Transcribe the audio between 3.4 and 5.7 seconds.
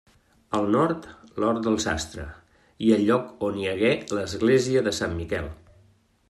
on hi hagué l'església de Sant Miquel.